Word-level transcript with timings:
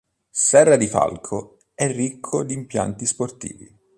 Serradifalco 0.31 1.59
è 1.75 1.85
ricco 1.91 2.43
di 2.43 2.53
impianti 2.55 3.05
sportivi. 3.05 3.71